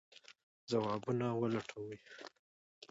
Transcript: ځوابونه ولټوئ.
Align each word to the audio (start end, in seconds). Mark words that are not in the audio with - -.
ځوابونه 0.69 1.27
ولټوئ. 1.41 1.97